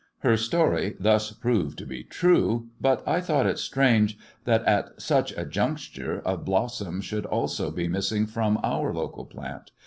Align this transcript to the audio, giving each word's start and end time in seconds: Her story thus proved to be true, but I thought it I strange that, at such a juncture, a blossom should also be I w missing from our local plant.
Her 0.21 0.35
story 0.35 0.95
thus 0.99 1.31
proved 1.31 1.77
to 1.77 1.85
be 1.85 2.03
true, 2.03 2.69
but 2.81 3.07
I 3.07 3.21
thought 3.21 3.45
it 3.45 3.49
I 3.57 3.57
strange 3.57 4.17
that, 4.45 4.65
at 4.65 4.99
such 4.99 5.31
a 5.37 5.45
juncture, 5.45 6.23
a 6.25 6.37
blossom 6.37 7.01
should 7.01 7.27
also 7.27 7.69
be 7.69 7.83
I 7.83 7.85
w 7.85 7.91
missing 7.91 8.25
from 8.25 8.59
our 8.63 8.91
local 8.95 9.25
plant. 9.25 9.69